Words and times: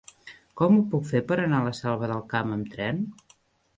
Com 0.61 0.77
ho 0.77 0.85
puc 0.93 1.05
fer 1.11 1.21
per 1.31 1.37
anar 1.43 1.59
a 1.59 1.67
la 1.67 1.75
Selva 1.83 2.11
del 2.13 2.25
Camp 2.33 2.57
amb 2.59 2.77
tren? 2.77 3.07